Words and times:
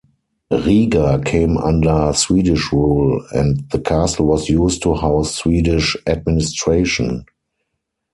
Riga 0.49 1.21
came 1.23 1.59
under 1.59 2.11
Swedish 2.15 2.73
rule 2.73 3.23
and 3.33 3.69
the 3.69 3.77
Castle 3.77 4.25
was 4.25 4.49
used 4.49 4.81
to 4.81 4.95
house 4.95 5.35
Swedish 5.35 5.95
administration. 6.07 7.23